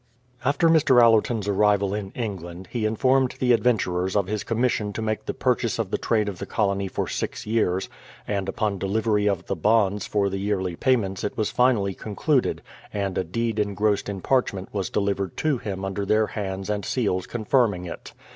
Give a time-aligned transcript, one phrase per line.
[0.43, 0.99] After Mr.
[0.99, 5.77] AUerton's arrival in England, he informed the adventurers of his commission to make the purchase
[5.77, 7.87] of the trade of the colony for six years,
[8.27, 13.15] and upon delivery of the bonds for the yearly payments it was finally concluded, and
[13.15, 17.85] a deed engrossed in parchment v^'as dehvered to him under their hands and seals confirming
[17.85, 18.11] it.